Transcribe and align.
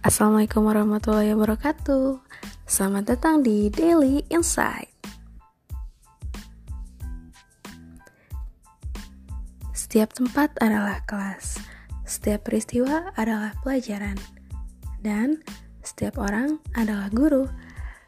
Assalamualaikum 0.00 0.64
warahmatullahi 0.64 1.36
wabarakatuh. 1.36 2.24
Selamat 2.64 3.12
datang 3.12 3.44
di 3.44 3.68
Daily 3.68 4.24
Insight. 4.32 4.88
Setiap 9.76 10.16
tempat 10.16 10.56
adalah 10.64 11.04
kelas, 11.04 11.60
setiap 12.08 12.48
peristiwa 12.48 13.12
adalah 13.12 13.52
pelajaran, 13.60 14.16
dan 15.04 15.44
setiap 15.84 16.16
orang 16.16 16.56
adalah 16.72 17.12
guru. 17.12 17.44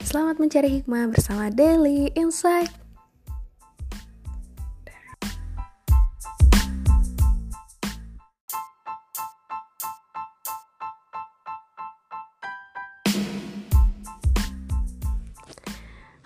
Selamat 0.00 0.40
mencari 0.40 0.80
hikmah 0.80 1.12
bersama 1.12 1.52
Daily 1.52 2.08
Insight. 2.16 2.81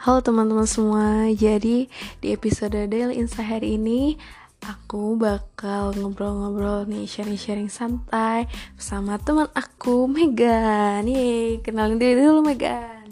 Halo 0.07 0.23
teman-teman 0.23 0.71
semua, 0.71 1.27
jadi 1.35 1.91
di 2.23 2.29
episode 2.31 2.79
Daily 2.87 3.19
Insight 3.19 3.59
hari 3.59 3.75
ini 3.75 4.15
Aku 4.63 5.19
bakal 5.19 5.99
ngobrol-ngobrol 5.99 6.87
nih, 6.87 7.11
sharing-sharing 7.11 7.67
santai 7.67 8.47
Bersama 8.79 9.19
teman 9.19 9.51
aku, 9.51 10.07
Megan. 10.07 11.11
Yeay, 11.11 11.59
kenalin 11.59 11.99
diri 11.99 12.23
dulu 12.23 12.47
Megan. 12.47 13.11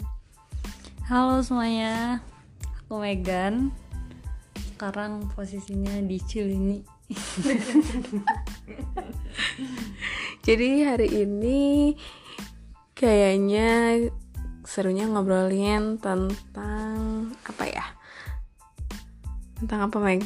Halo 1.11 1.43
semuanya, 1.43 2.23
aku 2.63 3.03
Megan. 3.03 3.75
Sekarang 4.55 5.27
posisinya 5.35 5.99
di 5.99 6.15
Cilini. 6.23 6.79
Jadi 10.47 10.69
hari 10.87 11.11
ini 11.11 11.91
kayaknya 12.95 13.99
serunya 14.65 15.05
ngobrolin 15.05 16.01
tentang 16.01 17.29
apa 17.45 17.63
ya? 17.69 17.85
Tentang 19.61 19.87
apa 19.87 19.97
Meg? 20.01 20.25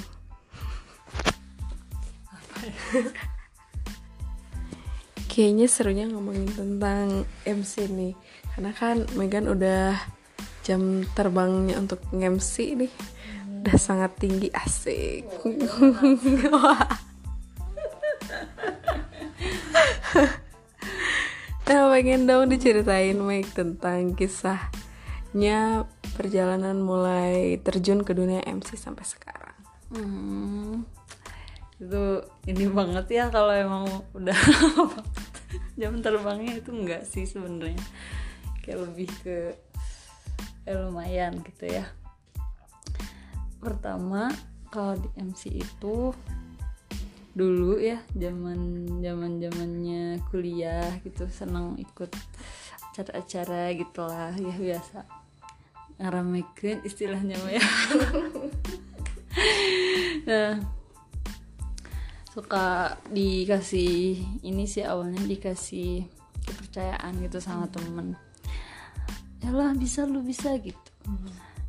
Kayaknya 5.29 5.67
serunya 5.69 6.05
ngomongin 6.09 6.49
tentang 6.51 7.27
MC 7.45 7.87
nih. 7.91 8.13
Karena 8.55 8.71
kan 8.73 9.05
Megan 9.15 9.47
udah 9.51 9.95
jam 10.65 11.05
terbangnya 11.13 11.77
untuk 11.77 11.99
MC 12.09 12.79
nih. 12.79 12.91
Udah 13.61 13.77
sangat 13.77 14.15
tinggi 14.17 14.49
asik. 14.55 15.27
Nah 16.49 17.08
pengen 21.99 22.31
dong 22.31 22.47
diceritain 22.47 23.19
Mike 23.19 23.59
tentang 23.59 24.15
kisahnya 24.15 25.83
perjalanan 26.15 26.79
mulai 26.79 27.59
terjun 27.59 28.07
ke 28.07 28.15
dunia 28.15 28.39
MC 28.47 28.79
sampai 28.79 29.03
sekarang. 29.03 29.59
Hmm, 29.91 30.87
Itu 31.75 32.23
ini 32.47 32.71
banget 32.71 33.03
ya 33.11 33.25
kalau 33.27 33.51
emang 33.51 33.83
udah 34.15 34.39
jam 35.79 35.99
terbangnya 35.99 36.63
itu 36.63 36.71
enggak 36.71 37.03
sih 37.03 37.27
sebenarnya. 37.27 37.83
Kayak 38.63 38.79
lebih 38.87 39.11
ke 39.19 39.59
eh, 40.71 40.77
lumayan 40.79 41.43
gitu 41.43 41.67
ya. 41.67 41.83
Pertama 43.59 44.31
kalau 44.71 44.95
di 44.95 45.11
MC 45.19 45.51
itu 45.51 46.15
dulu 47.39 47.79
ya 47.79 48.03
zaman 48.11 48.85
zaman 48.99 49.39
zamannya 49.39 50.19
kuliah 50.27 50.99
gitu 51.07 51.23
senang 51.31 51.79
ikut 51.79 52.11
acara-acara 52.91 53.71
gitulah 53.79 54.35
ya 54.35 54.55
biasa. 54.59 54.99
Ngaramekin 55.99 56.83
istilahnya 56.83 57.39
ya. 57.47 57.63
Nah 60.29 60.61
suka 62.29 62.97
dikasih 63.09 64.19
ini 64.45 64.69
sih 64.69 64.85
awalnya 64.85 65.25
dikasih 65.25 66.05
kepercayaan 66.45 67.17
gitu 67.23 67.41
sama 67.41 67.65
temen. 67.71 68.13
Ya 69.41 69.49
lah 69.55 69.73
bisa 69.73 70.05
lu 70.05 70.21
bisa 70.21 70.53
gitu. 70.59 70.77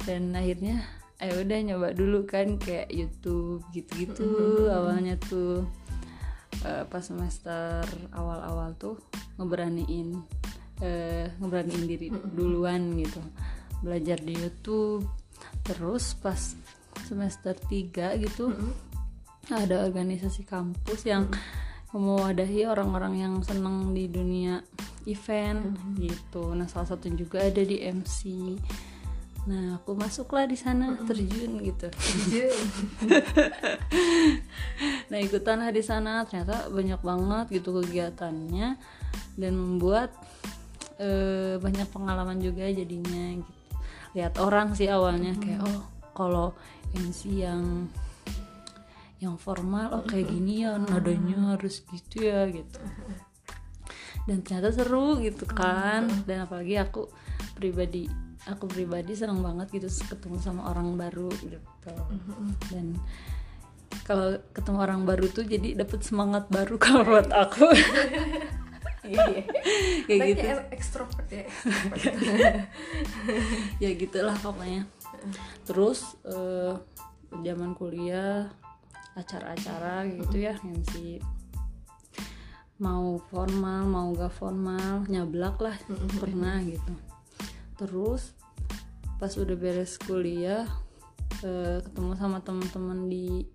Dan 0.05 0.35
akhirnya 0.35 0.83
ayo 1.21 1.45
udah 1.45 1.59
nyoba 1.61 1.89
dulu 1.93 2.25
kan 2.25 2.57
kayak 2.57 2.89
YouTube 2.89 3.61
gitu-gitu 3.77 4.25
mm-hmm. 4.25 4.73
awalnya 4.73 5.15
tuh 5.21 5.69
uh, 6.65 6.85
pas 6.89 7.05
semester 7.05 7.85
awal-awal 8.17 8.73
tuh 8.81 8.97
ngeberaniin 9.37 10.17
uh, 10.81 11.27
ngeberaniin 11.37 11.85
diri 11.85 12.09
duluan 12.33 12.97
gitu 12.97 13.21
belajar 13.85 14.17
di 14.25 14.33
YouTube 14.33 15.05
terus 15.61 16.17
pas 16.17 16.57
semester 17.05 17.53
3 17.53 18.25
gitu 18.25 18.49
mm-hmm. 18.49 18.73
ada 19.53 19.85
organisasi 19.85 20.49
kampus 20.49 21.05
yang 21.05 21.29
mm-hmm. 21.29 22.01
mewadahi 22.01 22.65
orang-orang 22.65 23.21
yang 23.21 23.35
seneng 23.45 23.93
di 23.93 24.09
dunia 24.09 24.65
event 25.05 25.69
mm-hmm. 25.69 26.01
gitu 26.01 26.57
nah 26.57 26.65
salah 26.65 26.97
satu 26.97 27.13
juga 27.13 27.45
ada 27.45 27.61
di 27.61 27.77
MC 27.85 28.21
Nah, 29.49 29.81
aku 29.81 29.97
masuklah 29.97 30.45
di 30.45 30.53
sana 30.53 31.01
terjun 31.09 31.65
gitu. 31.65 31.89
nah, 35.09 35.17
ikutan 35.17 35.65
di 35.73 35.81
sana 35.81 36.29
ternyata 36.29 36.69
banyak 36.69 37.01
banget 37.01 37.47
gitu 37.57 37.81
kegiatannya 37.81 38.77
dan 39.41 39.53
membuat 39.57 40.13
uh, 41.01 41.57
banyak 41.57 41.89
pengalaman 41.89 42.37
juga 42.37 42.69
jadinya 42.69 43.41
gitu. 43.41 43.53
Lihat 44.13 44.37
orang 44.37 44.77
sih 44.77 44.93
awalnya 44.93 45.33
kayak 45.41 45.65
oh, 45.65 45.89
kalau 46.13 46.53
MC 46.93 47.41
yang 47.41 47.89
yang 49.21 49.37
formal 49.37 50.01
oh 50.01 50.05
kayak 50.05 50.33
gini 50.33 50.65
ya 50.65 50.77
nadanya 50.77 51.57
harus 51.57 51.81
gitu 51.89 52.29
ya 52.29 52.45
gitu. 52.53 52.81
Dan 54.29 54.45
ternyata 54.45 54.69
seru 54.69 55.17
gitu 55.25 55.49
kan. 55.49 56.13
Dan 56.29 56.45
apalagi 56.45 56.77
aku 56.77 57.09
pribadi 57.57 58.30
aku 58.49 58.65
pribadi 58.71 59.13
senang 59.13 59.45
banget 59.45 59.69
gitu 59.77 59.89
ketemu 60.09 60.41
sama 60.41 60.73
orang 60.73 60.97
baru 60.97 61.29
gitu. 61.45 61.61
Dan 62.73 62.97
kalau 64.07 64.39
ketemu 64.55 64.79
orang 64.81 65.03
baru 65.05 65.27
tuh 65.29 65.45
jadi 65.45 65.77
dapat 65.77 66.01
semangat 66.03 66.49
baru 66.49 66.75
kalau 66.83 67.03
buat 67.05 67.29
aku. 67.29 67.69
Iya 69.11 69.43
kayak 70.07 70.21
gitu. 70.39 70.47
ekstrovert 70.71 71.27
ya. 71.35 71.43
Ya 73.83 73.91
gitulah 73.99 74.39
pokoknya. 74.39 74.87
Terus 75.67 76.15
uh, 76.23 76.79
zaman 77.43 77.75
kuliah 77.75 78.47
acara-acara 79.19 80.07
gitu 80.07 80.37
ya 80.39 80.55
yang 80.63 80.85
si 80.95 81.19
mau 82.79 83.19
formal 83.35 83.83
mau 83.91 84.15
gak 84.15 84.31
formal 84.31 85.03
nyablak 85.11 85.59
lah 85.59 85.75
pernah 86.23 86.63
gitu 86.63 86.95
terus 87.81 88.37
pas 89.17 89.33
udah 89.33 89.57
beres 89.57 89.97
kuliah 89.97 90.69
uh, 91.41 91.81
ketemu 91.81 92.13
sama 92.21 92.45
teman-teman 92.45 93.09
di 93.09 93.49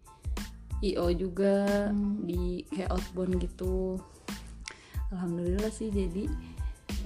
IO 0.82 1.08
juga 1.14 1.90
hmm. 1.94 2.26
di 2.26 2.66
kayak 2.74 2.90
outbound 2.90 3.38
gitu 3.42 4.02
alhamdulillah 5.14 5.70
sih 5.70 5.94
jadi 5.94 6.26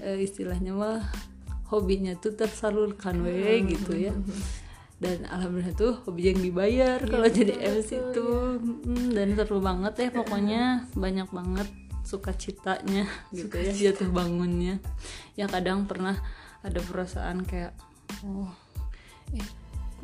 uh, 0.03 0.17
istilahnya 0.19 0.71
mah 0.71 1.03
hobinya 1.67 2.15
tuh 2.17 2.33
tersalurkan 2.33 3.19
hmm. 3.21 3.67
gitu 3.67 3.93
ya 3.95 4.13
dan 4.99 5.23
alhamdulillah 5.31 5.75
tuh 5.79 5.93
hobi 6.03 6.35
yang 6.35 6.39
dibayar 6.43 6.99
ya, 6.99 7.07
kalau 7.07 7.27
jadi 7.31 7.55
MC 7.55 7.89
tuh 8.11 8.59
ya. 8.59 9.15
dan 9.15 9.27
seru 9.39 9.63
banget 9.63 9.93
ya 9.95 10.09
pokoknya 10.11 10.63
banyak 10.91 11.29
banget 11.31 11.67
suka 12.03 12.35
citanya 12.35 13.07
gitu 13.31 13.47
suka 13.47 13.57
ya 13.63 13.71
jatuh 13.71 14.11
bangunnya 14.11 14.83
ya 15.39 15.47
kadang 15.47 15.87
pernah 15.87 16.19
ada 16.63 16.79
perasaan 16.83 17.47
kayak 17.47 17.71
oh 18.27 18.51
eh 19.31 19.47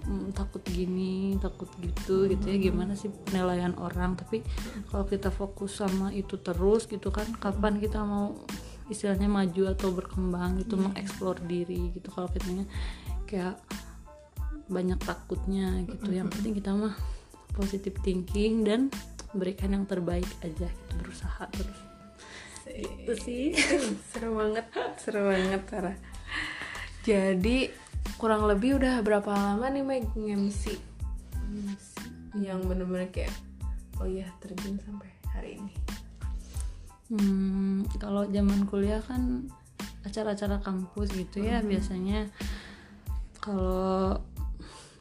mm, 0.05 0.31
takut 0.37 0.61
gini 0.63 1.35
takut 1.41 1.67
gitu 1.81 2.29
gitu 2.29 2.45
ya. 2.45 2.57
Gimana 2.59 2.93
sih 2.95 3.11
penilaian 3.11 3.75
orang? 3.75 4.15
Tapi 4.15 4.45
kalau 4.89 5.05
kita 5.07 5.33
fokus 5.33 5.81
sama 5.81 6.13
itu 6.15 6.39
terus 6.39 6.87
gitu 6.87 7.11
kan 7.11 7.27
kapan 7.41 7.81
kita 7.81 7.99
mau 8.05 8.37
istilahnya 8.85 9.25
maju 9.25 9.73
atau 9.73 9.89
berkembang 9.89 10.61
itu 10.61 10.77
mengeksplor 10.77 11.41
diri 11.43 11.91
gitu. 11.97 12.07
Kalau 12.13 12.29
kita 12.29 12.47
kayak 13.25 13.55
banyak 14.69 14.97
takutnya 15.01 15.83
gitu. 15.89 16.09
Yang 16.13 16.37
penting 16.37 16.53
kita 16.55 16.71
mah 16.71 16.95
positive 17.57 17.97
thinking 18.05 18.63
dan 18.63 18.87
berikan 19.35 19.75
yang 19.75 19.83
terbaik 19.83 20.27
aja 20.45 20.69
gitu 20.69 20.93
berusaha 21.01 21.43
terus. 21.51 21.79
Itu 22.65 23.13
sih. 23.19 23.51
Seru 24.13 24.37
banget 24.37 24.65
seru 25.01 25.27
banget 25.27 25.61
Tara 25.67 26.14
jadi 27.05 27.69
kurang 28.17 28.49
lebih 28.49 28.81
udah 28.81 29.05
berapa 29.05 29.29
lama 29.29 29.69
nih 29.69 29.85
Meg 29.85 30.09
MC 30.17 30.73
yang 32.41 32.65
bener-bener 32.65 33.07
kayak 33.13 33.31
oh 34.01 34.09
iya 34.09 34.27
terjun 34.41 34.81
sampai 34.81 35.07
hari 35.31 35.61
ini. 35.61 35.73
Hmm, 37.13 37.85
kalau 38.01 38.25
zaman 38.27 38.65
kuliah 38.65 38.99
kan 39.05 39.45
acara-acara 40.01 40.57
kampus 40.65 41.13
gitu 41.13 41.45
ya 41.45 41.61
biasanya 41.61 42.25
kalau 43.37 44.17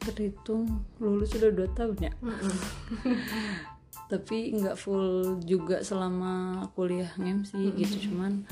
terhitung 0.05 0.85
lulus 1.01 1.33
sudah 1.33 1.49
dua 1.49 1.69
tahun 1.73 1.97
ya. 1.97 2.13
Tapi 4.13 4.53
nggak 4.53 4.77
full 4.77 5.41
juga 5.41 5.81
selama 5.81 6.69
kuliah 6.77 7.09
MC 7.17 7.57
gitu 7.73 8.13
cuman 8.13 8.45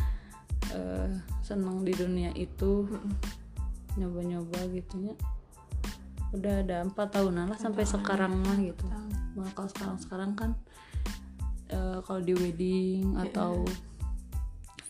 eh, 0.73 1.13
senang 1.45 1.85
di 1.85 1.93
dunia 1.93 2.33
itu 2.33 2.89
nyoba-nyoba 3.99 4.59
gitu 4.73 4.95
ya. 5.11 5.15
Udah 6.33 6.65
ada 6.65 6.81
empat 6.81 7.13
tahunan 7.13 7.53
lah 7.53 7.59
sampai 7.59 7.85
sekarang 7.85 8.41
mah 8.41 8.57
gitu. 8.57 8.85
nah, 9.33 9.49
kalau 9.53 9.69
sekarang 9.69 9.97
sekarang 10.01 10.31
kan 10.33 10.51
eh, 11.69 11.99
kalau 12.05 12.21
di 12.21 12.33
wedding 12.33 13.17
atau 13.17 13.65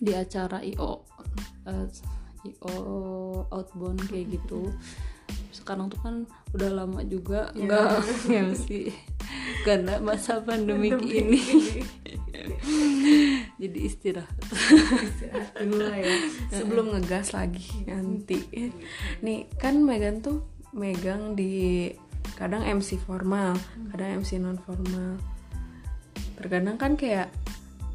di 0.04 0.12
acara 0.12 0.60
io 0.64 1.08
eh, 1.68 1.88
io 2.48 2.76
outbound 3.52 4.04
kayak 4.08 4.40
gitu. 4.40 4.68
Sekarang 5.54 5.88
tuh 5.88 6.02
kan 6.02 6.28
udah 6.52 6.70
lama 6.84 7.06
juga 7.08 7.54
nggak 7.56 8.04
MC 8.52 8.92
karena 9.64 9.98
masa 10.04 10.44
pandemi 10.44 10.92
ini 10.92 11.40
jadi 13.62 13.80
istirahat. 13.86 14.38
Dulu 15.62 15.78
lah 15.82 15.98
ya. 15.98 16.16
Sebelum 16.54 16.94
ngegas 16.94 17.34
lagi 17.38 17.86
nanti. 17.86 18.42
Nih 19.22 19.50
kan 19.62 19.82
Megan 19.86 20.22
tuh 20.26 20.46
megang 20.74 21.38
di 21.38 21.90
kadang 22.34 22.66
MC 22.66 22.98
formal 22.98 23.54
kadang 23.94 24.26
MC 24.26 24.42
non 24.42 24.58
formal. 24.58 25.22
Terkadang 26.40 26.82
kan 26.82 26.98
kayak 26.98 27.30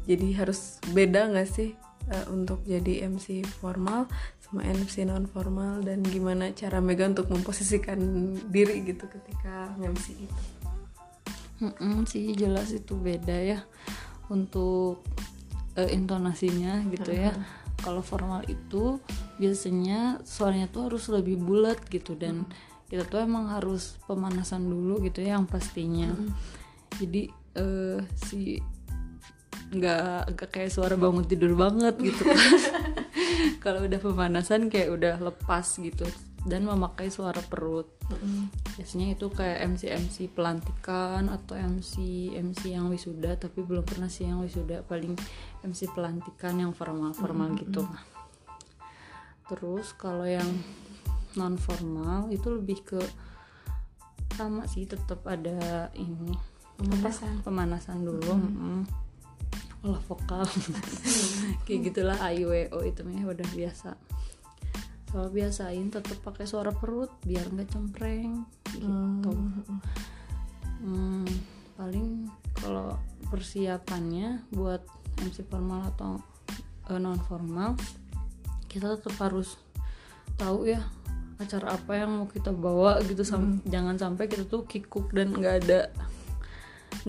jadi 0.07 0.41
harus 0.41 0.79
beda 0.95 1.29
nggak 1.29 1.49
sih 1.49 1.75
eh, 2.09 2.25
untuk 2.31 2.63
jadi 2.63 3.05
MC 3.11 3.43
formal 3.45 4.07
sama 4.39 4.65
MC 4.65 5.05
non 5.05 5.27
formal? 5.27 5.83
Dan 5.83 6.01
gimana 6.07 6.55
cara 6.55 6.79
Megan 6.79 7.13
untuk 7.13 7.29
memposisikan 7.29 7.99
diri 8.47 8.81
gitu 8.87 9.05
ketika 9.11 9.75
MC 9.77 10.15
itu? 10.17 10.41
Mm-mm, 11.59 12.07
sih 12.07 12.31
jelas 12.39 12.71
itu 12.71 12.95
beda 12.95 13.35
ya. 13.35 13.59
Untuk 14.31 15.03
eh, 15.79 15.89
intonasinya 15.95 16.83
gitu 16.91 17.11
ya. 17.15 17.31
Kalau 17.79 18.03
formal 18.03 18.43
itu 18.51 18.99
biasanya 19.39 20.19
suaranya 20.27 20.67
tuh 20.67 20.91
harus 20.91 21.07
lebih 21.07 21.39
bulat 21.39 21.79
gitu 21.87 22.19
dan 22.19 22.43
kita 22.91 23.07
tuh 23.07 23.23
emang 23.23 23.47
harus 23.53 23.95
pemanasan 24.03 24.67
dulu 24.67 24.99
gitu 25.07 25.23
ya 25.23 25.39
yang 25.39 25.47
pastinya. 25.47 26.11
Jadi 26.99 27.31
eh, 27.55 27.99
si 28.19 28.59
nggak 29.69 30.33
nggak 30.33 30.49
kayak 30.49 30.73
suara 30.73 30.99
bangun 30.99 31.23
tidur 31.23 31.55
banget 31.55 31.95
gitu. 32.03 32.27
Kan 32.27 32.39
kalau 33.63 33.87
udah 33.87 33.99
pemanasan 34.01 34.67
kayak 34.67 34.91
udah 34.91 35.15
lepas 35.23 35.79
gitu 35.79 36.03
dan 36.47 36.63
memakai 36.63 37.11
suara 37.11 37.43
perut. 37.43 37.89
Biasanya 38.79 39.11
itu 39.17 39.27
kayak 39.27 39.59
MC 39.75 39.91
MC 39.91 40.17
pelantikan 40.31 41.27
atau 41.27 41.59
MC 41.59 41.99
MC 42.31 42.71
yang 42.71 42.87
wisuda 42.87 43.35
tapi 43.35 43.59
belum 43.59 43.83
pernah 43.83 44.07
sih 44.07 44.29
yang 44.29 44.39
wisuda 44.39 44.87
paling 44.87 45.19
MC 45.67 45.91
pelantikan 45.91 46.55
yang 46.55 46.71
formal 46.71 47.11
formal 47.11 47.51
gitu. 47.59 47.83
Terus 49.51 49.91
kalau 49.99 50.23
yang 50.23 50.47
non 51.35 51.59
formal 51.59 52.31
itu 52.31 52.47
lebih 52.55 52.79
ke 52.87 53.01
sama 54.39 54.63
sih 54.71 54.87
tetap 54.87 55.27
ada 55.27 55.91
ini 55.99 56.31
Pemanasan. 56.79 57.43
pemanasan 57.43 57.97
dulu 58.07 58.33
mm. 58.39 58.81
olah 59.83 59.99
vokal. 60.07 60.47
Kayak 61.67 61.91
gitulah 61.91 62.17
AIWO 62.23 62.79
itu 62.87 63.03
mah 63.03 63.35
udah 63.35 63.47
biasa 63.51 63.99
so 65.09 65.25
biasain 65.33 65.89
tetap 65.89 66.21
pakai 66.21 66.45
suara 66.45 66.69
perut 66.69 67.09
biar 67.25 67.49
nggak 67.49 67.73
cempreng 67.73 68.45
gitu. 68.77 69.33
Hmm, 70.79 71.25
paling 71.73 72.29
kalau 72.53 72.93
persiapannya 73.33 74.45
buat 74.53 74.85
MC 75.17 75.49
formal 75.49 75.89
atau 75.89 76.21
non 77.01 77.17
formal 77.25 77.73
kita 78.69 78.97
tetap 78.97 79.17
harus 79.17 79.57
tahu 80.37 80.69
ya 80.69 80.85
acara 81.41 81.73
apa 81.73 81.97
yang 81.97 82.21
mau 82.21 82.27
kita 82.29 82.53
bawa 82.53 83.01
gitu. 83.01 83.25
Sam- 83.25 83.65
jangan 83.65 83.97
sampai 83.97 84.29
kita 84.29 84.45
tuh 84.45 84.69
kikuk 84.69 85.09
dan 85.09 85.33
nggak 85.33 85.55
ada 85.65 85.79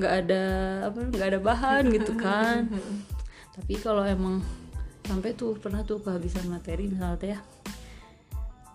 nggak 0.00 0.14
ada 0.24 0.42
apa 0.88 0.98
nggak 1.04 1.28
ada 1.36 1.40
bahan 1.42 1.82
gitu 1.92 2.16
kan. 2.24 2.64
Tapi 3.52 3.76
kalau 3.76 4.08
emang 4.08 4.40
sampai 5.04 5.36
tuh 5.36 5.58
pernah 5.60 5.84
tuh 5.84 6.00
kehabisan 6.00 6.48
materi 6.48 6.88
misalnya 6.88 7.36
ya 7.36 7.40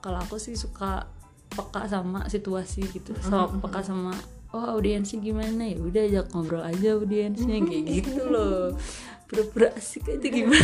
kalau 0.05 0.21
aku 0.21 0.37
sih 0.37 0.53
suka 0.53 1.09
peka 1.49 1.89
sama 1.89 2.29
situasi 2.29 2.85
gitu. 2.93 3.17
Sama 3.25 3.49
peka 3.57 3.81
sama 3.81 4.13
oh 4.53 4.77
audiensnya 4.77 5.17
gimana? 5.17 5.65
Ya 5.65 5.81
udah 5.81 6.01
ajak 6.05 6.25
ngobrol 6.29 6.61
aja 6.61 6.93
audiensnya 6.93 7.57
kayak 7.65 8.05
gitu 8.05 8.21
loh. 8.29 8.77
Pura-pura 9.25 9.73
asik 9.73 10.05
aja 10.05 10.29
gimana? 10.29 10.61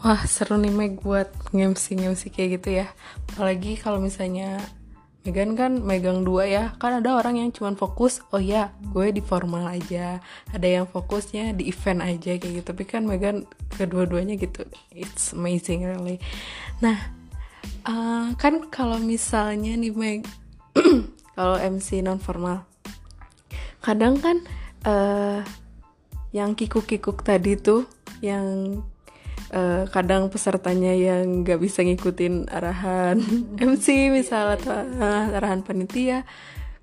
Wah 0.00 0.24
seru 0.24 0.56
nih 0.56 0.72
Meg 0.72 1.04
buat 1.04 1.28
ngemsi 1.52 2.00
ngemsi 2.00 2.32
kayak 2.32 2.56
gitu 2.56 2.80
ya. 2.80 2.88
Apalagi 3.36 3.76
kalau 3.76 4.00
misalnya 4.00 4.56
Megan 5.26 5.58
kan 5.58 5.82
megang 5.82 6.22
dua 6.22 6.46
ya. 6.46 6.64
Kan 6.78 7.02
ada 7.02 7.18
orang 7.18 7.42
yang 7.42 7.50
cuman 7.50 7.74
fokus 7.74 8.22
Oh 8.30 8.40
ya 8.40 8.70
gue 8.94 9.10
di 9.10 9.22
formal 9.22 9.66
aja. 9.68 10.22
Ada 10.54 10.82
yang 10.82 10.86
fokusnya 10.86 11.52
di 11.58 11.68
event 11.68 12.00
aja 12.00 12.38
kayak 12.38 12.62
gitu. 12.62 12.66
Tapi 12.66 12.84
kan 12.86 13.04
Megan 13.04 13.44
kedua-duanya 13.74 14.38
gitu. 14.38 14.64
It's 14.94 15.34
amazing 15.34 15.84
really. 15.84 16.22
Nah 16.80 16.96
eh, 17.84 18.26
kan 18.38 18.70
kalau 18.70 18.98
misalnya 19.02 19.74
nih 19.74 19.92
Meg 19.94 20.22
Kalau 21.38 21.54
MC 21.54 22.02
non 22.02 22.18
formal 22.18 22.66
Kadang 23.82 24.18
kan 24.18 24.42
eh 24.86 25.42
yang 26.32 26.52
kikuk-kikuk 26.52 27.24
tadi 27.24 27.56
tuh 27.56 27.88
yang 28.20 28.78
eh, 29.52 29.84
kadang 29.88 30.28
pesertanya 30.28 30.92
yang 30.92 31.44
nggak 31.44 31.60
bisa 31.60 31.80
ngikutin 31.84 32.48
arahan 32.52 33.20
MC 33.62 34.12
misal 34.12 34.56
atau 34.58 34.72
eh, 34.76 35.36
arahan 35.36 35.64
panitia 35.64 36.24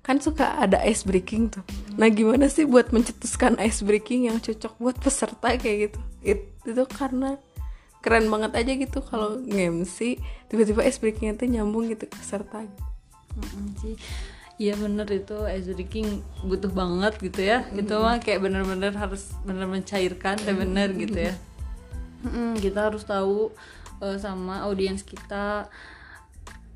kan 0.06 0.22
suka 0.22 0.62
ada 0.62 0.78
ice 0.86 1.02
breaking 1.02 1.50
tuh. 1.50 1.66
Nah 1.98 2.06
gimana 2.06 2.46
sih 2.46 2.62
buat 2.62 2.94
mencetuskan 2.94 3.58
ice 3.58 3.82
breaking 3.82 4.30
yang 4.30 4.38
cocok 4.38 4.78
buat 4.78 4.96
peserta 5.02 5.58
kayak 5.58 5.90
gitu? 5.90 5.98
It- 6.22 6.54
itu 6.62 6.82
karena 6.86 7.42
keren 8.06 8.30
banget 8.30 8.54
aja 8.54 8.72
gitu 8.78 9.02
kalau 9.02 9.42
nge-MC 9.42 10.22
tiba-tiba 10.46 10.86
ice 10.86 11.02
breakingnya 11.02 11.34
tuh 11.34 11.50
nyambung 11.50 11.90
gitu 11.90 12.06
ke 12.06 12.14
peserta. 12.22 12.62
Sih. 13.82 13.98
Iya 14.62 14.78
bener 14.78 15.10
itu. 15.10 15.42
Ice 15.50 15.74
breaking 15.74 16.22
butuh 16.46 16.70
banget 16.70 17.18
gitu 17.18 17.42
ya. 17.42 17.66
Itu 17.74 17.98
mah 17.98 18.22
kayak 18.22 18.46
bener-bener 18.46 18.94
harus 18.94 19.34
bener 19.42 19.66
mencairkan 19.66 20.38
dan 20.38 20.54
bener 20.54 20.94
gitu 20.94 21.18
ya 21.18 21.34
Mm-mm, 22.24 22.56
Kita 22.56 22.88
harus 22.88 23.04
tahu 23.04 23.52
eh, 24.00 24.16
sama 24.16 24.64
audiens 24.64 25.02
kita. 25.04 25.68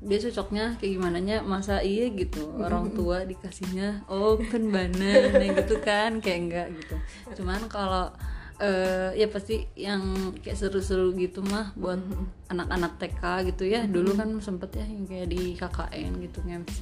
Dia 0.01 0.17
cocoknya 0.17 0.81
kayak 0.81 0.91
gimana 0.97 1.21
nya 1.21 1.45
masa 1.45 1.85
iya 1.85 2.09
gitu 2.09 2.57
orang 2.57 2.89
tua 2.97 3.21
dikasihnya 3.21 4.09
oh 4.09 4.33
kan 4.33 4.65
banana 4.73 5.37
gitu 5.61 5.77
kan 5.77 6.17
kayak 6.17 6.39
enggak 6.41 6.67
gitu. 6.73 6.95
Cuman 7.37 7.69
kalau 7.69 8.09
eh, 8.57 9.13
ya 9.13 9.29
pasti 9.29 9.61
yang 9.77 10.33
kayak 10.41 10.57
seru-seru 10.57 11.13
gitu 11.13 11.45
mah 11.45 11.69
buat 11.77 12.01
anak-anak 12.49 12.97
TK 12.97 13.23
gitu 13.53 13.63
ya. 13.69 13.85
Dulu 13.85 14.17
kan 14.17 14.29
sempet 14.41 14.73
ya 14.81 14.85
yang 14.89 15.05
kayak 15.05 15.27
di 15.29 15.53
KKN 15.53 16.11
gitu 16.25 16.39
MC 16.45 16.77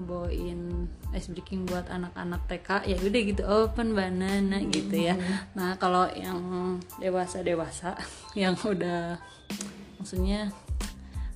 ngebawain 0.00 0.88
ice 1.12 1.28
breaking 1.28 1.68
buat 1.68 1.84
anak-anak 1.92 2.48
TK 2.48 2.88
ya 2.88 2.96
udah 2.96 3.20
gitu 3.20 3.42
open 3.44 3.92
banana 3.92 4.56
gitu 4.64 4.96
ya. 4.96 5.14
Nah 5.52 5.76
kalau 5.76 6.08
yang 6.16 6.40
dewasa 6.96 7.44
dewasa 7.44 7.94
yang 8.40 8.56
udah 8.56 9.20
maksudnya 10.00 10.48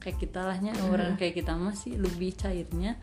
kayak 0.00 0.16
kita 0.20 0.40
lahnya 0.44 0.72
umuran 0.84 1.16
kayak 1.20 1.44
kita 1.44 1.52
masih 1.56 2.00
lebih 2.00 2.32
cairnya 2.36 2.96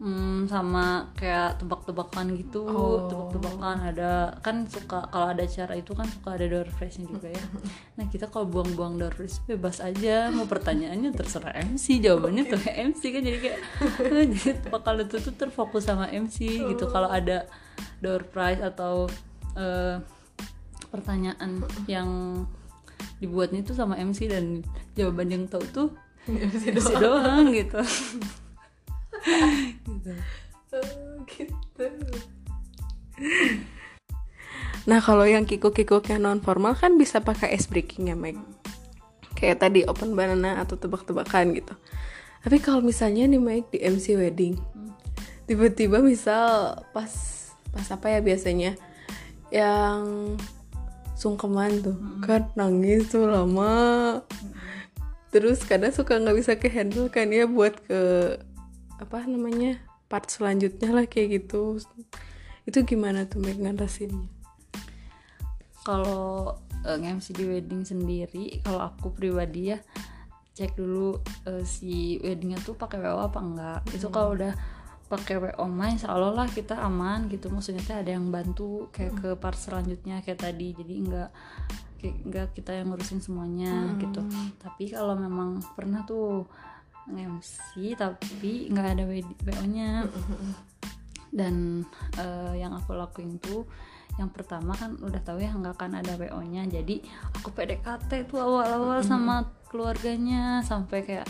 hmm, 0.00 0.48
sama 0.48 1.12
kayak 1.14 1.60
tebak-tebakan 1.60 2.34
gitu. 2.40 2.64
Tebak-tebakan 3.06 3.76
ada 3.92 4.34
kan 4.40 4.64
suka 4.66 5.06
kalau 5.12 5.30
ada 5.30 5.44
acara 5.44 5.76
itu 5.76 5.92
kan 5.92 6.08
suka 6.08 6.34
ada 6.34 6.46
door 6.48 6.68
prize 6.74 6.98
juga 6.98 7.28
ya. 7.28 7.44
Nah 8.00 8.08
kita 8.08 8.32
kalau 8.32 8.48
buang-buang 8.48 8.96
door 8.96 9.12
prize 9.12 9.38
bebas 9.44 9.78
aja. 9.84 10.32
Mau 10.32 10.48
pertanyaannya 10.48 11.12
terserah 11.12 11.52
MC 11.60 12.00
jawabannya 12.00 12.48
tuh 12.48 12.60
MC 12.64 13.02
kan 13.12 13.22
jadi 13.22 13.38
kayak 13.38 13.60
jadi 14.34 14.50
bakal 14.72 14.96
itu 15.04 15.20
tuh 15.20 15.34
terfokus 15.36 15.86
sama 15.86 16.08
MC 16.08 16.64
gitu. 16.72 16.88
Kalau 16.88 17.12
ada 17.12 17.44
door 18.00 18.24
prize 18.24 18.64
atau 18.64 19.06
eh, 19.54 20.00
pertanyaan 20.88 21.62
yang 21.94 22.08
dibuatnya 23.20 23.60
itu 23.60 23.76
sama 23.76 24.00
MC 24.00 24.32
dan 24.32 24.64
jawaban 24.96 25.28
yang 25.28 25.44
tahu 25.44 25.64
tuh 25.68 25.88
MC 26.24 26.72
MC 26.72 26.88
doang 27.00 27.52
gitu 27.52 27.80
gitu. 30.00 30.12
Oh, 30.72 31.20
gitu. 31.28 31.86
Nah 34.88 34.98
kalau 35.04 35.28
yang 35.28 35.44
kikuk-kikuk 35.44 36.08
yang 36.08 36.24
non 36.24 36.40
formal 36.40 36.72
kan 36.72 36.96
bisa 36.96 37.20
pakai 37.20 37.52
ice 37.52 37.68
breaking 37.68 38.08
ya 38.08 38.16
Meg? 38.16 38.40
Kayak 39.36 39.60
tadi 39.60 39.84
open 39.84 40.16
banana 40.16 40.56
atau 40.56 40.80
tebak-tebakan 40.80 41.52
gitu. 41.52 41.76
Tapi 42.40 42.56
kalau 42.64 42.80
misalnya 42.80 43.28
nih 43.28 43.42
Meg 43.42 43.68
di 43.68 43.84
MC 43.84 44.16
wedding 44.16 44.56
Tiba-tiba 45.44 45.98
misal 45.98 46.78
pas 46.94 47.10
pas 47.74 47.88
apa 47.90 48.06
ya 48.08 48.22
biasanya? 48.22 48.78
Yang 49.52 50.38
sungkeman 51.18 51.82
tuh 51.84 51.98
kan 52.24 52.48
nangis 52.56 53.10
tuh 53.10 53.28
lama. 53.28 54.22
Terus 55.34 55.60
kadang 55.66 55.92
suka 55.92 56.16
nggak 56.16 56.38
bisa 56.38 56.54
ke 56.56 56.70
handle 56.70 57.10
kan 57.10 57.28
ya 57.34 57.50
buat 57.50 57.76
ke 57.84 58.00
apa 59.02 59.26
namanya 59.26 59.82
part 60.10 60.26
selanjutnya 60.26 60.90
lah 60.90 61.06
kayak 61.06 61.40
gitu. 61.40 61.78
Itu 62.66 62.82
gimana 62.82 63.30
tuh 63.30 63.38
Meg 63.38 63.62
ngatasinnya? 63.62 64.26
Kalau 65.86 66.58
uh, 66.84 66.98
MC 66.98 67.32
di 67.32 67.46
wedding 67.46 67.86
sendiri 67.86 68.60
kalau 68.60 68.90
aku 68.90 69.14
pribadi 69.14 69.72
ya 69.72 69.78
cek 70.50 70.76
dulu 70.76 71.16
uh, 71.48 71.62
si 71.64 72.20
weddingnya 72.20 72.60
tuh 72.60 72.74
pakai 72.74 72.98
WO 73.00 73.22
apa 73.22 73.38
enggak. 73.38 73.80
Itu 73.94 74.10
kalau 74.10 74.34
udah 74.34 74.52
pakai 75.06 75.38
WO 75.40 75.64
main 75.70 75.96
insya 75.96 76.12
Allah 76.12 76.34
lah 76.34 76.50
kita 76.50 76.74
aman 76.74 77.30
gitu. 77.30 77.48
Maksudnya 77.48 77.80
tuh 77.86 77.96
ada 77.96 78.10
yang 78.10 78.28
bantu 78.28 78.90
kayak 78.90 79.14
ke 79.22 79.28
part 79.38 79.56
selanjutnya 79.56 80.20
kayak 80.26 80.42
tadi. 80.42 80.74
Jadi 80.74 80.94
enggak 81.06 81.30
kayak 82.02 82.16
enggak 82.26 82.48
kita 82.58 82.70
yang 82.76 82.92
ngurusin 82.92 83.22
semuanya 83.22 83.94
gitu. 84.02 84.20
Tapi 84.58 84.90
kalau 84.90 85.14
memang 85.14 85.62
pernah 85.78 86.02
tuh 86.02 86.50
MC 87.14 87.94
tapi 87.98 88.68
nggak 88.70 88.88
ada 88.98 89.04
WO 89.06 89.64
nya 89.66 90.06
dan 91.38 91.86
eh, 92.18 92.54
yang 92.58 92.74
aku 92.74 92.94
lakuin 92.94 93.38
tuh 93.38 93.66
yang 94.18 94.28
pertama 94.34 94.74
kan 94.74 94.98
udah 94.98 95.22
tahu 95.22 95.40
ya 95.40 95.54
nggak 95.54 95.78
akan 95.78 96.02
ada 96.02 96.18
WO 96.18 96.42
nya 96.44 96.66
jadi 96.66 97.00
aku 97.40 97.54
PDKT 97.54 98.26
tuh 98.26 98.42
awal-awal 98.42 99.00
sama 99.00 99.48
keluarganya 99.70 100.60
sampai 100.66 101.06
kayak 101.06 101.28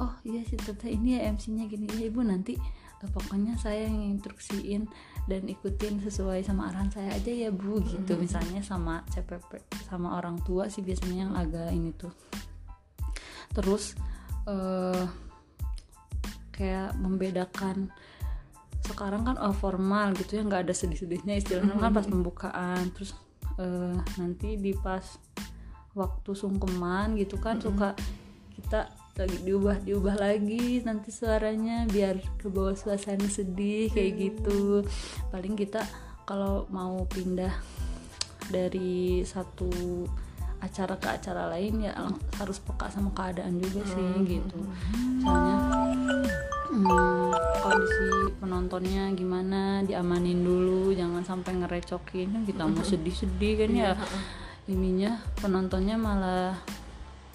oh 0.00 0.12
iya 0.24 0.40
sih 0.46 0.56
teteh 0.56 0.96
ini 0.96 1.18
ya 1.18 1.28
MC 1.32 1.52
nya 1.52 1.68
gini. 1.68 1.88
Ya 1.98 2.08
ibu 2.08 2.24
nanti 2.24 2.56
eh, 3.00 3.10
pokoknya 3.10 3.58
saya 3.60 3.88
yang 3.88 4.16
instruksiin 4.16 4.88
dan 5.28 5.42
ikutin 5.48 6.00
sesuai 6.00 6.44
sama 6.46 6.72
arahan 6.72 6.88
saya 6.92 7.10
aja 7.12 7.32
ya 7.32 7.50
bu 7.52 7.82
gitu. 7.84 8.16
Misalnya 8.16 8.64
sama 8.64 9.04
CPP 9.12 9.60
sama 9.88 10.16
orang 10.16 10.40
tua 10.44 10.72
sih 10.72 10.80
biasanya 10.80 11.28
yang 11.28 11.32
agak 11.36 11.68
ini 11.72 11.92
tuh. 11.92 12.12
Terus 13.52 13.98
eh 14.48 15.06
kayak 16.52 16.94
membedakan 17.00 17.90
sekarang 18.82 19.22
kan 19.22 19.38
oh, 19.38 19.54
formal 19.54 20.10
gitu 20.18 20.38
ya 20.38 20.42
nggak 20.42 20.68
ada 20.68 20.74
sedih-sedihnya 20.74 21.38
istilahnya 21.38 21.78
kan 21.78 21.92
pas 21.94 22.06
pembukaan. 22.06 22.82
Terus 22.92 23.14
eh, 23.58 23.96
nanti 24.18 24.58
di 24.58 24.74
pas 24.74 25.04
waktu 25.92 26.30
sungkeman 26.32 27.14
gitu 27.20 27.36
kan 27.38 27.60
suka 27.60 27.94
kita 28.58 28.88
lagi 29.12 29.44
diubah 29.44 29.84
diubah 29.84 30.16
lagi 30.16 30.80
nanti 30.88 31.12
suaranya 31.12 31.84
biar 31.84 32.16
ke 32.40 32.48
bawah 32.48 32.74
suasana 32.74 33.28
sedih 33.28 33.92
kayak 33.94 34.12
gitu. 34.18 34.82
Paling 35.30 35.54
kita 35.54 35.84
kalau 36.26 36.66
mau 36.72 37.04
pindah 37.06 37.52
dari 38.50 39.22
satu 39.22 39.70
acara 40.62 40.94
ke 40.94 41.08
acara 41.10 41.50
lain 41.50 41.90
ya 41.90 41.92
harus 42.38 42.62
peka 42.62 42.86
sama 42.86 43.10
keadaan 43.10 43.58
juga 43.58 43.82
sih 43.82 44.10
gitu. 44.30 44.58
soalnya 45.18 45.56
hmm, 46.70 47.34
kondisi 47.58 48.06
penontonnya 48.38 49.10
gimana 49.18 49.82
diamanin 49.82 50.46
dulu 50.46 50.94
jangan 50.94 51.26
sampai 51.26 51.58
ngerecokin 51.62 52.30
kan 52.30 52.42
kita 52.46 52.62
mau 52.62 52.82
sedih-sedih 52.82 53.54
kan 53.66 53.70
ya. 53.74 53.92
Ininya 54.70 55.18
penontonnya 55.42 55.98
malah 55.98 56.54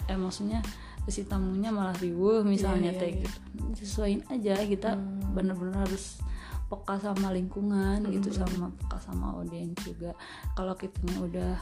eh 0.08 0.16
maksudnya 0.16 0.64
si 1.08 1.24
tamunya 1.24 1.72
malah 1.72 1.96
riuh 1.96 2.44
misalnya 2.44 2.92
Iya, 2.92 3.00
teh 3.00 3.10
iya, 3.12 3.20
gitu. 3.24 3.38
Sesuaiin 3.84 4.22
aja 4.28 4.56
kita 4.64 4.96
bener-bener 5.32 5.76
harus 5.76 6.20
peka 6.68 7.00
sama 7.00 7.32
lingkungan 7.32 8.04
gitu 8.12 8.28
sama 8.32 8.68
peka 8.76 9.00
sama 9.00 9.36
audiens 9.36 9.76
juga. 9.80 10.12
Kalau 10.52 10.76
kitanya 10.76 11.16
udah 11.24 11.54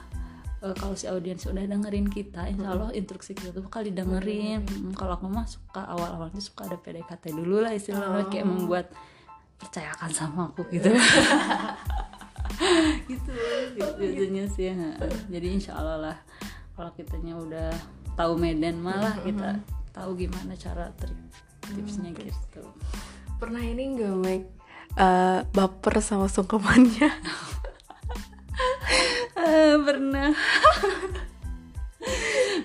eh, 0.64 0.75
kalau 0.76 0.94
si 0.96 1.04
audiens 1.10 1.44
udah 1.44 1.64
dengerin 1.64 2.08
kita 2.08 2.48
insya 2.48 2.72
Allah 2.72 2.92
instruksi 2.94 3.32
kita 3.36 3.52
tuh 3.52 3.64
bakal 3.66 3.84
didengerin. 3.84 4.64
Mm, 4.64 4.92
kalau 4.96 5.18
aku 5.18 5.26
mah 5.28 5.44
suka 5.48 5.82
awal-awalnya 5.84 6.40
suka 6.40 6.68
ada 6.68 6.76
PDKT 6.80 7.34
dulu 7.34 7.60
lah 7.64 7.72
istilahnya 7.75 8.28
kayak 8.28 8.46
membuat 8.46 8.86
percayakan 9.56 10.10
sama 10.12 10.52
aku 10.52 10.64
gitu. 10.72 10.90
Gitu, 13.06 13.36
gitu 13.76 13.92
biasanya 14.00 14.44
sih 14.48 14.72
ya. 14.72 14.96
jadi 15.28 15.46
insya 15.60 15.76
Allah 15.76 15.98
lah 16.00 16.16
kalau 16.72 16.88
kitanya 16.96 17.36
udah 17.36 17.68
tahu 18.16 18.40
Medan 18.40 18.80
malah 18.80 19.12
kita 19.20 19.60
tahu 19.92 20.16
gimana 20.16 20.56
cara 20.56 20.88
trik 20.96 21.12
tipsnya 21.68 22.16
gitu. 22.16 22.64
Pernah 23.36 23.60
ini 23.60 23.92
nggak 23.92 24.14
Meg 24.16 24.56
Eh, 24.96 25.40
baper 25.52 26.00
sama 26.00 26.25
sungkemannya 26.25 27.12
pernah. 29.82 30.30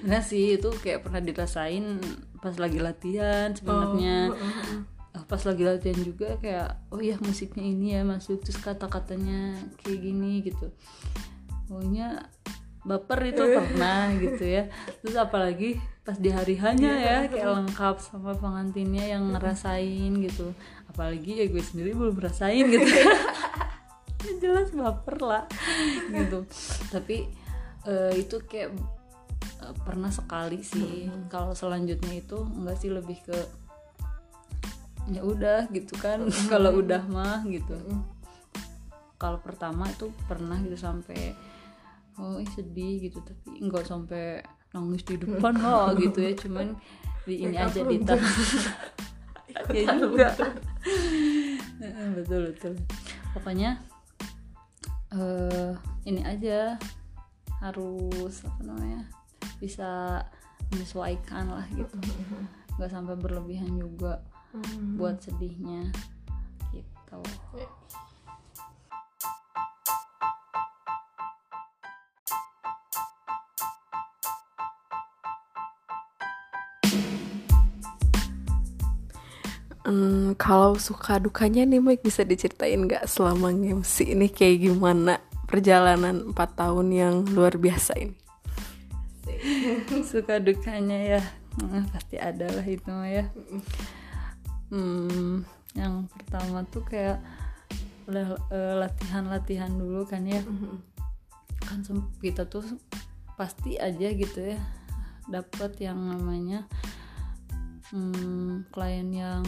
Pernah 0.02 0.22
sih 0.30 0.58
itu 0.60 0.70
kayak 0.82 1.08
pernah 1.08 1.22
dirasain 1.22 1.98
pas 2.42 2.56
lagi 2.58 2.80
latihan 2.82 3.54
sebenarnya. 3.54 4.34
Eh, 5.12 5.24
pas 5.28 5.42
lagi 5.44 5.64
latihan 5.68 6.00
juga 6.02 6.40
kayak 6.40 6.92
oh 6.94 7.02
iya 7.04 7.20
musiknya 7.20 7.64
ini 7.64 7.88
ya 8.00 8.02
masuk 8.08 8.42
terus 8.46 8.60
kata-katanya 8.62 9.58
kayak 9.84 10.00
gini 10.00 10.42
gitu. 10.46 10.72
Pokoknya 11.68 12.32
baper 12.82 13.20
itu 13.30 13.44
pernah 13.46 14.10
gitu 14.18 14.44
ya. 14.44 14.64
Terus 15.06 15.16
apalagi 15.18 15.78
pas 16.02 16.18
di 16.18 16.34
hari 16.34 16.58
hanya 16.58 16.92
ya 16.98 17.18
kayak 17.30 17.50
lengkap 17.62 18.02
sama 18.02 18.34
pengantinnya 18.34 19.06
yang 19.18 19.30
ngerasain 19.36 20.12
gitu. 20.24 20.54
Apalagi 20.90 21.44
ya 21.44 21.46
gue 21.48 21.64
sendiri 21.64 21.94
belum 21.94 22.18
ngerasain 22.18 22.66
gitu. 22.68 22.88
ya 22.88 23.06
jelas 24.42 24.70
baper 24.74 25.18
lah. 25.22 25.44
Gitu. 26.10 26.46
Tapi 26.94 27.18
eh, 27.88 28.14
itu 28.18 28.36
kayak 28.46 28.72
eh, 29.62 29.76
pernah 29.86 30.10
sekali 30.14 30.62
sih. 30.62 31.10
Kalau 31.28 31.54
selanjutnya 31.58 32.14
itu 32.22 32.38
enggak 32.38 32.78
sih 32.82 32.90
lebih 32.94 33.18
ke 33.26 33.38
ya 35.10 35.22
udah 35.26 35.68
gitu 35.74 35.98
kan. 35.98 36.26
Kalau 36.52 36.78
udah 36.78 37.02
mah 37.10 37.42
gitu. 37.50 37.78
Kalau 39.18 39.38
pertama 39.42 39.86
itu 39.90 40.10
pernah 40.26 40.58
gitu 40.62 40.78
sampai 40.78 41.34
oh 42.22 42.38
ih 42.38 42.50
sedih 42.54 43.10
gitu. 43.10 43.22
Tapi 43.22 43.62
enggak 43.62 43.86
sampai 43.90 44.42
nangis 44.72 45.04
di 45.04 45.20
depan 45.20 45.58
lah 45.58 45.94
gitu 45.98 46.22
ya. 46.22 46.32
Cuman 46.38 46.78
di 47.26 47.46
ini 47.46 47.58
aja 47.58 47.82
di 47.86 47.98
ya 49.78 49.94
juga. 49.98 50.30
betul 52.18 52.54
betul. 52.54 52.74
Pokoknya 53.32 53.91
eh 55.16 55.74
ini 56.08 56.22
aja. 56.24 56.76
Harus 57.62 58.42
apa 58.42 58.62
namanya 58.66 59.06
bisa 59.62 60.22
menyesuaikan 60.74 61.52
lah 61.52 61.66
gitu. 61.76 61.94
Nggak 62.80 62.92
sampai 62.92 63.16
berlebihan 63.20 63.78
juga 63.78 64.26
buat 65.00 65.22
sedihnya 65.24 65.94
gitu 66.76 67.20
kalau 80.42 80.74
suka 80.82 81.22
dukanya 81.22 81.70
nih 81.70 81.78
Mike 81.78 82.02
bisa 82.02 82.26
diceritain 82.26 82.90
nggak 82.90 83.06
selama 83.06 83.54
MC 83.54 84.10
ini 84.10 84.26
kayak 84.26 84.66
gimana 84.66 85.22
perjalanan 85.46 86.34
4 86.34 86.34
tahun 86.34 86.88
yang 86.90 87.16
luar 87.30 87.62
biasa 87.62 87.94
ini? 88.02 88.18
suka 90.12 90.42
dukanya 90.42 90.98
ya. 90.98 91.22
Eh, 91.62 91.86
pasti 91.94 92.18
ada 92.18 92.50
lah 92.50 92.66
itu 92.66 92.90
ya. 93.06 93.30
Hmm, 94.74 95.46
yang 95.78 96.10
pertama 96.10 96.66
tuh 96.74 96.82
kayak 96.90 97.22
udah 98.10 98.34
eh, 98.50 98.76
latihan-latihan 98.82 99.70
dulu 99.70 100.10
kan 100.10 100.26
ya. 100.26 100.42
Kan 101.70 101.86
kita 102.18 102.50
tuh 102.50 102.66
pasti 103.38 103.78
aja 103.78 104.10
gitu 104.10 104.58
ya 104.58 104.60
dapat 105.30 105.78
yang 105.78 105.98
namanya 105.98 106.66
hmm, 107.94 108.70
klien 108.74 109.10
yang 109.14 109.46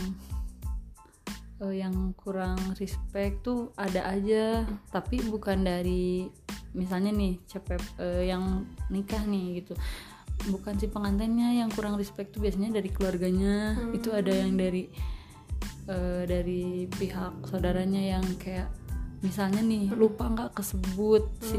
eh, 1.61 1.75
yang 1.83 2.15
kurang 2.17 2.57
respect 2.79 3.45
tuh 3.45 3.69
ada 3.77 4.09
aja 4.09 4.65
tapi 4.89 5.21
bukan 5.21 5.61
dari 5.61 6.25
misalnya 6.73 7.13
nih 7.13 7.37
cepet 7.45 7.81
eh, 8.01 8.23
yang 8.33 8.65
nikah 8.89 9.21
nih 9.25 9.61
gitu. 9.61 9.77
Bukan 10.49 10.75
si 10.75 10.89
pengantinnya 10.89 11.55
yang 11.61 11.69
kurang 11.71 11.95
respect 11.95 12.33
tuh 12.33 12.41
biasanya 12.41 12.81
dari 12.81 12.89
keluarganya. 12.89 13.77
Itu 13.93 14.11
ada 14.11 14.33
yang 14.33 14.57
dari 14.57 14.89
eh, 15.87 16.23
dari 16.25 16.89
pihak 16.89 17.45
saudaranya 17.47 18.17
yang 18.17 18.25
kayak 18.41 18.82
misalnya 19.23 19.63
nih 19.63 19.87
lupa 19.95 20.27
nggak 20.27 20.59
kesebut 20.59 21.23
si 21.39 21.57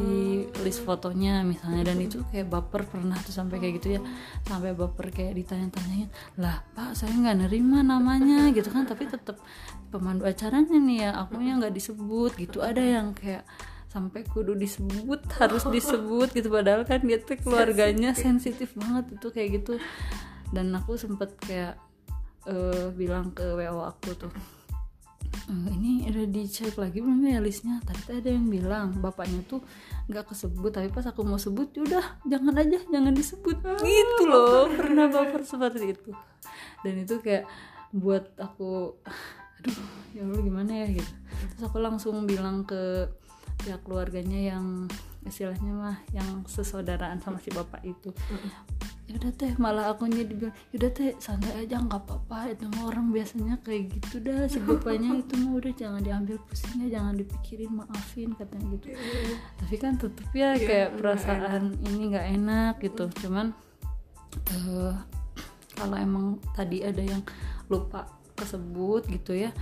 list 0.60 0.84
fotonya 0.84 1.40
misalnya. 1.42 1.90
Dan 1.90 2.04
itu 2.04 2.20
kayak 2.28 2.52
baper 2.52 2.84
pernah 2.84 3.16
tuh 3.24 3.32
sampai 3.32 3.56
kayak 3.58 3.80
gitu 3.80 3.96
ya. 3.96 4.00
Sampai 4.44 4.76
baper 4.76 5.08
kayak 5.10 5.32
ditanya-tanyain 5.40 6.12
lah 6.36 6.60
pak 6.76 6.92
saya 6.92 7.16
nggak 7.16 7.48
nerima 7.48 7.80
namanya 7.80 8.52
gitu 8.52 8.68
kan. 8.68 8.84
Tapi 8.84 9.08
tetap 9.08 9.40
pemandu 9.88 10.28
acaranya 10.28 10.76
nih 10.76 11.08
ya 11.08 11.10
akunya 11.16 11.56
nggak 11.56 11.74
disebut 11.74 12.36
gitu. 12.36 12.60
Ada 12.60 12.84
yang 12.84 13.16
kayak 13.16 13.48
sampai 13.88 14.28
kudu 14.28 14.52
disebut 14.52 15.24
harus 15.40 15.64
disebut 15.64 16.36
gitu. 16.36 16.52
Padahal 16.52 16.84
kan 16.84 17.00
dia 17.00 17.16
tuh 17.16 17.40
keluarganya 17.40 18.12
sensitif. 18.12 18.76
banget 18.76 19.16
itu 19.16 19.32
kayak 19.32 19.64
gitu. 19.64 19.80
Dan 20.52 20.68
aku 20.76 21.00
sempet 21.00 21.32
kayak 21.40 21.80
eh, 22.44 22.92
bilang 22.92 23.32
ke 23.32 23.56
wo 23.56 23.88
aku 23.88 24.12
tuh 24.20 24.32
"Eh, 25.44 25.72
ini 25.76 26.08
udah 26.08 26.26
dicek 26.28 26.76
lagi 26.80 27.04
belum 27.04 27.24
ya 27.28 27.40
listnya? 27.40 27.80
Tadi 27.84 28.20
ada 28.20 28.30
yang 28.32 28.48
bilang 28.48 28.96
bapaknya 29.00 29.44
tuh 29.44 29.60
nggak 30.08 30.32
kesebut 30.32 30.72
tapi 30.72 30.88
pas 30.88 31.04
aku 31.04 31.24
mau 31.24 31.40
sebut 31.40 31.68
yaudah 31.76 32.20
jangan 32.24 32.54
aja 32.56 32.78
jangan 32.88 33.12
disebut. 33.12 33.56
Gitu 33.84 34.22
loh. 34.24 34.68
Pernah 34.78 35.06
baper 35.12 35.42
seperti 35.44 35.96
itu. 35.96 36.10
Dan 36.80 37.04
itu 37.04 37.20
kayak 37.20 37.44
buat 37.92 38.34
aku 38.40 38.96
aduh 39.60 39.78
ya 40.16 40.24
Allah 40.24 40.40
gimana 40.40 40.72
ya? 40.84 40.86
Gitu. 40.92 41.12
Terus 41.54 41.62
aku 41.68 41.78
langsung 41.80 42.24
bilang 42.24 42.64
ke 42.64 43.08
pihak 43.64 43.80
keluarganya 43.84 44.56
yang 44.56 44.88
istilahnya 45.24 45.72
mah 45.72 45.96
yang 46.12 46.44
sesaudaraan 46.44 47.16
sama 47.24 47.40
si 47.40 47.48
bapak 47.48 47.80
itu 47.80 48.12
yaudah 49.04 49.32
teh 49.36 49.52
malah 49.60 49.92
akunya 49.92 50.24
dibilang 50.24 50.56
yaudah 50.72 50.90
teh 50.96 51.12
santai 51.20 51.52
aja 51.64 51.76
nggak 51.80 52.02
apa-apa. 52.08 52.56
Itu 52.56 52.68
mah 52.72 52.88
orang 52.88 53.12
biasanya 53.12 53.60
kayak 53.60 53.92
gitu 54.00 54.24
dah 54.24 54.48
si 54.48 54.58
bapaknya 54.64 55.16
itu 55.22 55.34
mah 55.44 55.52
udah 55.60 55.72
jangan 55.76 56.00
diambil 56.00 56.36
pusingnya 56.48 56.88
jangan 56.88 57.14
dipikirin 57.20 57.72
maafin 57.72 58.30
katanya 58.34 58.66
gitu. 58.80 58.88
Tapi 59.60 59.74
kan 59.76 59.92
tetep 60.00 60.28
ya 60.32 60.56
kayak 60.56 60.96
perasaan 60.96 61.76
ini 61.84 62.02
nggak 62.14 62.26
enak 62.40 62.74
gitu. 62.80 63.04
Cuman 63.24 63.52
eh, 64.52 64.94
kalau 65.76 65.96
emang 65.98 66.40
tadi 66.54 66.80
ada 66.80 67.02
yang 67.02 67.20
lupa 67.68 68.08
kesebut 68.34 69.06
gitu 69.08 69.34
ya 69.34 69.54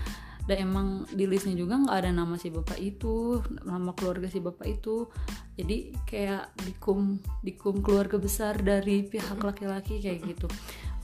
dan 0.47 0.67
emang 0.67 1.07
di 1.07 1.25
listnya 1.31 1.55
juga 1.55 1.79
nggak 1.79 1.99
ada 2.03 2.11
nama 2.11 2.35
si 2.35 2.51
bapak 2.51 2.79
itu 2.83 3.39
nama 3.63 3.95
keluarga 3.95 4.27
si 4.27 4.43
bapak 4.43 4.67
itu 4.67 5.07
jadi 5.53 5.93
kayak 6.09 6.57
dikum 6.65 7.21
dikum 7.45 7.85
keluarga 7.85 8.17
besar 8.17 8.57
dari 8.57 9.05
pihak 9.05 9.37
laki-laki 9.37 10.01
kayak 10.01 10.25
gitu. 10.25 10.49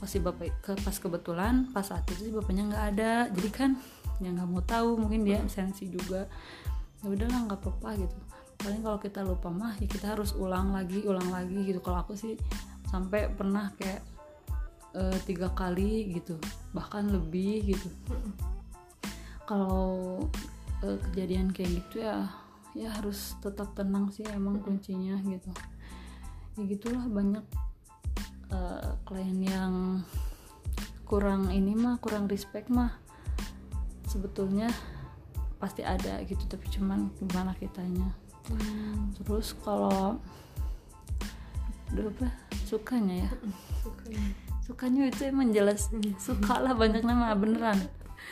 Pas 0.01 0.09
si 0.09 0.17
bapak 0.17 0.49
ke, 0.65 0.71
pas 0.81 0.95
kebetulan 0.97 1.69
pas 1.69 1.85
saat 1.85 2.01
itu 2.09 2.29
si 2.29 2.31
bapaknya 2.33 2.65
nggak 2.73 2.85
ada. 2.97 3.13
Jadi 3.29 3.49
kan 3.53 3.77
ya 4.17 4.33
nggak 4.33 4.49
mau 4.49 4.65
tahu 4.65 4.97
mungkin 4.97 5.21
dia 5.21 5.37
sensi 5.45 5.85
juga. 5.93 6.25
Ya 7.05 7.07
udahlah 7.13 7.45
nggak 7.45 7.61
apa-apa 7.61 7.89
gitu. 8.01 8.17
Paling 8.59 8.81
kalau 8.81 8.99
kita 8.99 9.19
lupa 9.21 9.53
mah 9.53 9.77
ya 9.77 9.85
kita 9.85 10.17
harus 10.17 10.33
ulang 10.33 10.73
lagi 10.73 11.05
ulang 11.05 11.29
lagi 11.29 11.69
gitu. 11.69 11.79
Kalau 11.85 12.01
aku 12.01 12.17
sih 12.17 12.33
sampai 12.89 13.29
pernah 13.29 13.69
kayak 13.77 14.01
eh, 14.97 15.17
tiga 15.29 15.53
kali 15.53 16.09
gitu. 16.09 16.41
Bahkan 16.73 17.13
lebih 17.13 17.77
gitu. 17.77 17.89
Kalau 19.45 20.25
eh, 20.81 20.97
kejadian 21.05 21.53
kayak 21.53 21.85
gitu 21.85 22.01
ya 22.01 22.48
ya 22.77 22.93
harus 22.93 23.33
tetap 23.41 23.73
tenang 23.73 24.13
sih 24.13 24.25
emang 24.29 24.61
kuncinya 24.61 25.17
gitu. 25.25 25.51
Ya 26.57 26.63
gitulah 26.69 27.05
banyak 27.09 27.45
eh, 28.53 28.89
klien 29.05 29.39
yang 29.41 29.73
kurang 31.09 31.49
ini 31.49 31.73
mah 31.73 31.97
kurang 31.97 32.29
respect 32.29 32.69
mah. 32.69 32.93
Sebetulnya 34.05 34.69
pasti 35.59 35.83
ada 35.83 36.23
gitu 36.23 36.39
tapi 36.47 36.65
cuman 36.71 37.11
gimana 37.19 37.53
kitanya. 37.57 38.13
Terus 39.21 39.53
kalau 39.61 40.17
apa 41.89 42.27
sukanya 42.69 43.27
ya? 43.27 43.31
Sukanya. 44.65 45.09
Itu 45.09 45.25
emang 45.25 45.49
jelas 45.49 45.89
suka 46.21 46.61
lah 46.61 46.77
banyak 46.77 47.01
nama 47.01 47.33
beneran. 47.33 47.81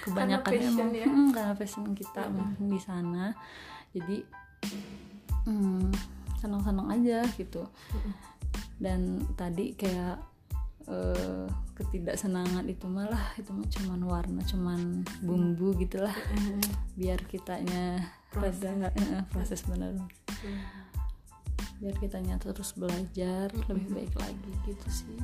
Kebanyakan 0.06 0.52
passion 0.54 0.78
emang 0.78 0.94
ya. 0.94 1.08
hmm, 1.10 1.30
karena 1.34 1.54
passion 1.58 1.86
kita 1.98 2.30
mungkin 2.30 2.66
di 2.70 2.78
sana 2.78 3.34
jadi 3.92 4.24
hmm, 5.46 5.92
senang-senang 6.40 6.88
aja 6.92 7.24
gitu. 7.36 7.68
Dan 8.78 9.26
tadi 9.34 9.74
kayak 9.74 10.22
eh, 10.88 11.48
ketidaksenangan 11.78 12.66
itu 12.70 12.86
malah 12.90 13.34
itu 13.38 13.50
mah 13.54 13.68
cuman 13.68 14.02
warna 14.06 14.42
cuman 14.48 15.04
bumbu 15.24 15.76
gitulah. 15.80 16.14
Biar 17.00 17.22
kitanya 17.28 18.02
pada 18.32 18.92
eh, 18.94 19.24
proses 19.32 19.64
benar 19.66 19.96
biar 21.78 21.94
kitanya 22.02 22.42
terus 22.42 22.74
belajar 22.74 23.54
lebih 23.70 23.90
baik 23.94 24.14
lagi 24.18 24.52
gitu 24.66 24.88
sih 24.90 25.18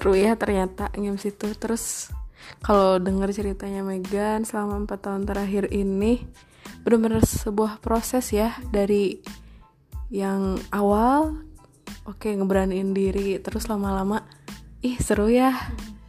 seru 0.00 0.16
ya 0.16 0.32
ternyata 0.32 0.88
games 0.96 1.28
itu 1.28 1.52
Terus 1.60 2.08
kalau 2.64 2.96
dengar 2.96 3.28
ceritanya 3.36 3.84
Megan 3.84 4.48
selama 4.48 4.88
4 4.88 4.96
tahun 4.96 5.22
terakhir 5.28 5.68
ini 5.68 6.24
Bener-bener 6.80 7.20
sebuah 7.20 7.84
proses 7.84 8.32
ya 8.32 8.56
Dari 8.72 9.20
yang 10.08 10.56
awal 10.72 11.44
Oke 12.08 12.32
ngeberaniin 12.32 12.96
diri 12.96 13.36
Terus 13.44 13.68
lama-lama 13.68 14.24
Ih 14.80 14.96
seru 14.96 15.28
ya 15.28 15.52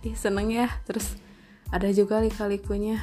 Ih 0.08 0.15
seneng 0.15 0.56
ya. 0.56 0.71
Terus 0.88 1.19
ada 1.67 1.91
juga 1.91 2.23
lika-likunya 2.23 2.95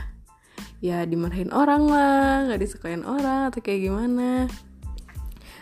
Ya 0.81 1.05
dimarahin 1.05 1.53
orang 1.53 1.85
lah 1.85 2.49
Gak 2.49 2.65
disukain 2.65 3.05
orang 3.05 3.53
Atau 3.53 3.61
kayak 3.61 3.93
gimana. 3.93 4.49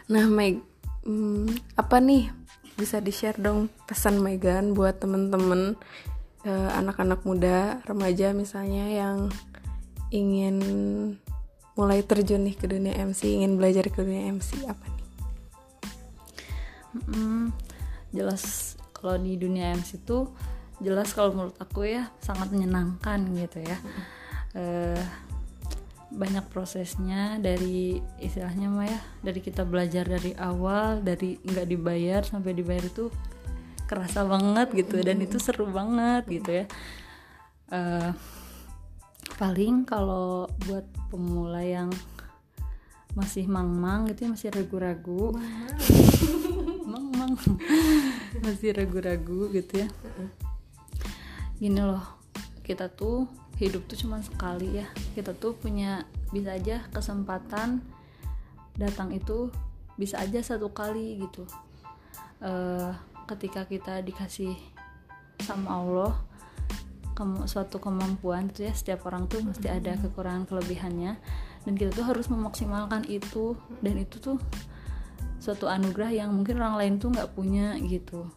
Nah 0.07 0.31
Meg 0.31 0.63
hmm, 1.03 1.75
Apa 1.75 1.99
nih 1.99 2.46
bisa 2.77 3.01
di 3.01 3.09
share 3.09 3.41
dong 3.41 3.73
pesan 3.89 4.21
Megan 4.21 4.77
buat 4.77 5.01
temen-temen 5.01 5.75
eh, 6.45 6.71
anak-anak 6.77 7.25
muda 7.25 7.81
remaja 7.89 8.37
misalnya 8.37 8.87
yang 8.93 9.19
ingin 10.13 10.57
mulai 11.77 12.01
terjun 12.05 12.45
nih 12.45 12.57
ke 12.57 12.69
dunia 12.69 12.97
MC 13.01 13.41
ingin 13.41 13.57
belajar 13.57 13.89
ke 13.89 14.01
dunia 14.01 14.33
MC 14.33 14.65
apa 14.69 14.85
nih? 14.87 15.07
Mm, 16.97 17.53
jelas 18.17 18.77
kalau 18.97 19.21
di 19.21 19.37
dunia 19.37 19.77
MC 19.77 20.01
itu 20.01 20.29
jelas 20.81 21.13
kalau 21.13 21.33
menurut 21.33 21.57
aku 21.61 21.89
ya 21.89 22.13
sangat 22.21 22.53
menyenangkan 22.53 23.25
gitu 23.37 23.61
ya. 23.65 23.79
Eh, 24.57 25.01
banyak 26.17 26.49
prosesnya 26.49 27.37
dari 27.37 28.01
istilahnya 28.19 28.73
mah 28.73 28.89
ya. 28.89 29.01
Dari 29.21 29.41
kita 29.45 29.69
belajar 29.69 30.09
dari 30.09 30.33
awal 30.41 31.05
dari 31.05 31.37
nggak 31.45 31.69
dibayar 31.69 32.25
sampai 32.25 32.57
dibayar 32.57 32.89
itu 32.89 33.13
kerasa 33.87 34.27
banget 34.27 34.73
gitu 34.75 34.99
dan 35.05 35.21
itu 35.23 35.37
seru 35.37 35.69
banget 35.69 36.25
gitu 36.27 36.51
ya. 36.51 36.67
Eh, 37.71 38.11
paling 39.37 39.85
kalau 39.85 40.49
buat 40.65 40.89
pemula 41.13 41.61
yang 41.61 41.93
masih 43.13 43.49
mang-mang 43.49 44.09
gitu 44.09 44.27
ya 44.27 44.31
masih 44.33 44.49
ragu-ragu. 44.53 45.37
Mang-mang. 46.87 47.37
Masih 48.45 48.77
ragu-ragu 48.77 49.51
gitu 49.51 49.85
ya. 49.85 49.89
Gini 51.59 51.81
loh 51.83 52.05
kita 52.63 52.91
tuh 52.93 53.27
hidup 53.57 53.89
tuh 53.89 53.97
cuma 53.97 54.21
sekali 54.21 54.81
ya. 54.81 54.87
Kita 55.17 55.33
tuh 55.33 55.57
punya 55.57 56.05
bisa 56.31 56.57
aja 56.57 56.85
kesempatan 56.93 57.81
datang 58.77 59.13
itu 59.17 59.49
bisa 59.97 60.21
aja 60.21 60.45
satu 60.45 60.71
kali 60.73 61.21
gitu. 61.25 61.49
Eh, 62.45 62.93
ketika 63.27 63.65
kita 63.65 64.05
dikasih 64.05 64.55
sama 65.41 65.81
Allah 65.81 66.13
suatu 67.49 67.81
kemampuan 67.81 68.53
tuh 68.53 68.69
ya 68.69 68.77
setiap 68.77 69.09
orang 69.09 69.25
tuh 69.25 69.41
mesti 69.41 69.73
ada 69.73 69.97
kekurangan 69.97 70.45
kelebihannya. 70.45 71.17
Dan 71.65 71.73
kita 71.75 71.91
tuh 71.97 72.07
harus 72.07 72.29
memaksimalkan 72.29 73.09
itu. 73.09 73.57
Dan 73.81 73.97
itu 74.05 74.21
tuh 74.21 74.39
suatu 75.41 75.65
anugerah 75.65 76.13
yang 76.13 76.31
mungkin 76.37 76.61
orang 76.61 76.77
lain 76.77 76.95
tuh 77.01 77.09
nggak 77.17 77.33
punya 77.33 77.73
gitu. 77.81 78.29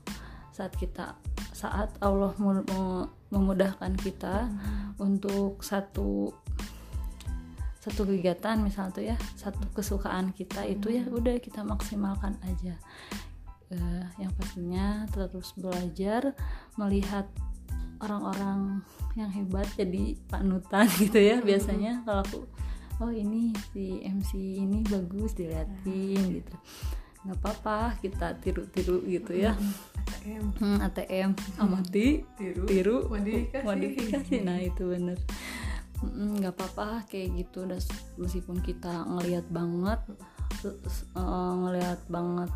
Saat 0.56 0.80
kita 0.80 1.20
saat 1.52 1.92
Allah 2.00 2.32
mu- 2.40 2.64
mu- 2.72 3.19
memudahkan 3.30 3.94
kita 3.98 4.50
untuk 4.98 5.62
satu 5.62 6.34
satu 7.80 8.04
kegiatan 8.04 8.60
misal 8.60 8.92
tuh 8.92 9.08
ya 9.08 9.16
satu 9.40 9.64
kesukaan 9.72 10.36
kita 10.36 10.68
itu 10.68 11.00
ya 11.00 11.08
udah 11.08 11.40
kita 11.40 11.64
maksimalkan 11.64 12.36
aja. 12.44 12.76
Eh, 13.70 14.06
yang 14.18 14.34
pastinya 14.34 15.06
terus 15.14 15.54
belajar 15.54 16.34
melihat 16.76 17.30
orang-orang 18.02 18.82
yang 19.14 19.30
hebat 19.30 19.70
jadi 19.78 20.18
panutan 20.28 20.90
gitu 21.02 21.22
ya 21.22 21.40
biasanya. 21.40 22.04
Kalau 22.04 22.22
aku 22.26 22.40
oh 23.00 23.12
ini 23.16 23.56
si 23.72 24.04
MC 24.04 24.36
ini 24.36 24.84
bagus 24.84 25.32
diliatin 25.32 26.20
gitu 26.36 26.56
nggak 27.20 27.40
apa-apa 27.44 28.00
kita 28.00 28.40
tiru-tiru 28.40 29.04
gitu 29.04 29.36
ya. 29.36 29.52
ATM 30.20 30.46
hmm, 30.56 30.78
ATM 30.84 31.30
amati 31.60 32.24
tiru. 32.40 32.64
tiru. 32.68 32.98
Modifikasi. 33.12 33.66
modifikasi. 33.70 34.36
Nah 34.44 34.58
itu 34.64 34.84
bener. 34.88 35.20
Nggak 36.16 36.54
apa-apa 36.56 37.04
kayak 37.12 37.44
gitu. 37.44 37.68
Dan 37.68 37.82
meskipun 38.16 38.64
kita 38.64 39.04
ngelihat 39.04 39.46
banget 39.52 40.00
eh, 40.64 41.54
ngelihat 41.60 42.00
banget 42.08 42.52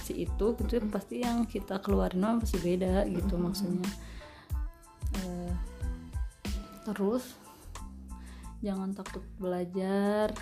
si 0.00 0.24
itu 0.24 0.46
gitu 0.56 0.86
pasti 0.88 1.20
yang 1.20 1.44
kita 1.44 1.82
keluarin 1.82 2.24
mah 2.24 2.40
pasti 2.40 2.56
beda 2.56 3.04
gitu 3.04 3.36
maksudnya. 3.36 3.90
Eh, 5.20 5.52
terus 6.88 7.36
jangan 8.64 8.92
takut 8.92 9.24
belajar 9.40 10.32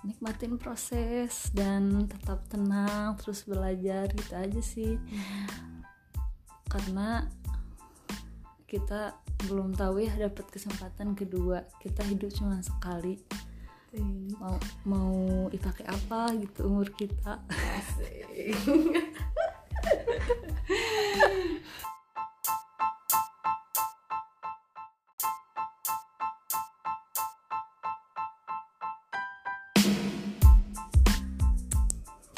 nikmatin 0.00 0.56
proses 0.56 1.52
dan 1.52 2.08
tetap 2.08 2.46
tenang 2.48 3.16
terus 3.20 3.44
belajar 3.44 4.08
gitu 4.12 4.32
aja 4.34 4.60
sih. 4.64 4.96
Karena 6.70 7.26
kita 8.70 9.18
belum 9.50 9.74
tahu 9.74 10.06
ya 10.06 10.14
dapat 10.16 10.46
kesempatan 10.48 11.18
kedua. 11.18 11.66
Kita 11.82 12.06
hidup 12.06 12.30
cuma 12.32 12.62
sekali. 12.62 13.18
Mau 14.38 14.54
mau 14.86 15.18
dipakai 15.50 15.82
apa 15.90 16.30
gitu 16.38 16.70
umur 16.70 16.94
kita 16.94 17.42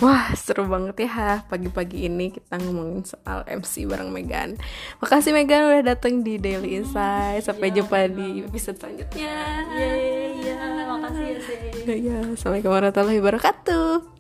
Wah 0.03 0.35
seru 0.35 0.67
banget 0.67 1.07
ya 1.07 1.47
pagi-pagi 1.47 2.11
ini 2.11 2.35
kita 2.35 2.59
ngomongin 2.59 3.07
soal 3.07 3.47
MC 3.47 3.87
bareng 3.87 4.11
Megan. 4.11 4.59
Makasih 4.99 5.31
Megan 5.31 5.71
udah 5.71 5.95
datang 5.95 6.27
di 6.27 6.43
Daily 6.43 6.83
Insight. 6.83 7.47
Sampai 7.47 7.71
Ya, 7.71 7.81
jumpa 7.81 8.11
di 8.11 8.43
episode 8.43 8.83
selanjutnya. 8.83 9.63
Yeay, 9.71 10.43
ya 10.43 10.59
makasih 10.91 11.25
ya 11.25 11.39
sih 11.39 11.59
Ya, 11.87 12.19
Assalamualaikum 12.35 12.71
warahmatullahi 12.75 13.19
wabarakatuh 13.23 14.12